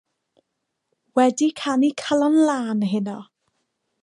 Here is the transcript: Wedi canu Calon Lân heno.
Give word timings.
Wedi 1.15 1.47
canu 1.59 1.89
Calon 2.01 2.35
Lân 2.47 2.79
heno. 2.91 3.17